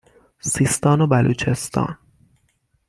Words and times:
سیستان 0.39 1.01
و 1.01 1.07
بلوچستان 1.07 1.97